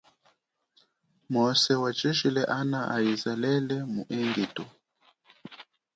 [1.33, 4.63] Mose wachijile ana a aizalele mu engitu.